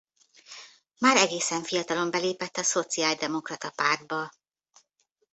[0.99, 4.31] Már egészen fiatalon belépett a szociáldemokrata pártba.